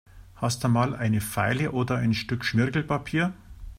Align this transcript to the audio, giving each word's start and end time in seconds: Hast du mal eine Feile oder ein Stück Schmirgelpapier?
Hast 0.33 0.63
du 0.63 0.67
mal 0.67 0.95
eine 0.95 1.21
Feile 1.21 1.73
oder 1.73 1.97
ein 1.97 2.15
Stück 2.15 2.43
Schmirgelpapier? 2.43 3.33